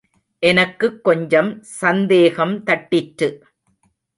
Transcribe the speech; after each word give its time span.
எனக்குக் 0.43 1.03
கொஞ்சம் 1.03 1.61
சந்தேகம் 1.61 2.63
தட்டிற்று. 2.63 3.29